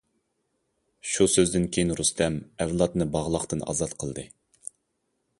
[1.09, 4.25] شۇ سۆزدىن كېيىن رۇستەم ئەۋلادنى باغلاقتىن ئازاد قىلدى.